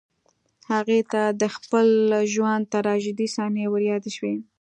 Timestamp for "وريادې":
3.69-4.11